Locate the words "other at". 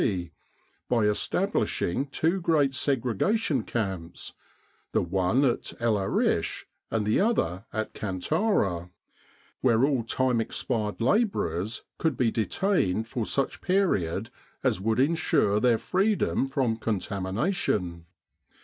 7.19-7.93